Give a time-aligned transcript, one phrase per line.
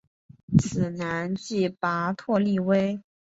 [0.57, 2.99] 此男即拓跋力微。